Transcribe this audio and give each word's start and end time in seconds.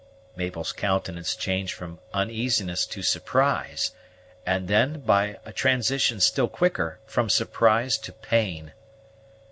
Mabel's 0.35 0.71
countenance 0.71 1.35
changed 1.35 1.73
from 1.75 1.99
uneasiness 2.11 2.87
to 2.87 3.03
surprise; 3.03 3.91
and 4.47 4.67
then, 4.67 5.01
by 5.01 5.37
a 5.45 5.53
transition 5.53 6.19
still 6.19 6.47
quicker, 6.47 6.97
from 7.05 7.29
surprise 7.29 7.99
to 7.99 8.11
pain. 8.11 8.73